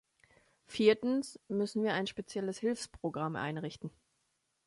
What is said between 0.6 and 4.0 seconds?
Viertens müssen wir ein spezielles Hilfsprogramm einrichten.